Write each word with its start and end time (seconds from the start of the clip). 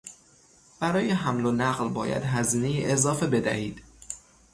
برای 0.79 1.09
حمل 1.11 1.45
و 1.45 1.51
نقل 1.51 1.89
باید 1.89 2.23
هزینهی 2.23 2.91
اضافه 2.91 3.27
بدهید. 3.27 3.83